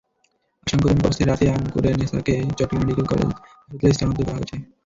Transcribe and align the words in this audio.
আশঙ্কাজনক 0.67 1.01
অবস্থায় 1.01 1.27
রাতেই 1.27 1.51
আঙ্কুরের 1.51 1.95
নেছাকে 1.99 2.33
চট্টগ্রাম 2.49 2.81
মেডিকেল 2.81 3.05
কলেজ 3.09 3.29
হাসপাতালে 3.29 3.93
স্থানান্তর 3.95 4.23
করা 4.27 4.37
হয়েছে। 4.37 4.55